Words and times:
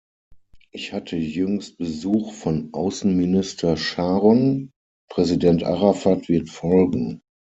Ich 0.71 0.93
hatte 0.93 1.15
jüngst 1.15 1.77
Besuch 1.77 2.33
von 2.33 2.69
Außenminister 2.73 3.77
Scharon, 3.77 4.71
Präsident 5.11 5.63
Arafat 5.63 6.27
wird 6.27 6.49
folgen. 6.49 7.21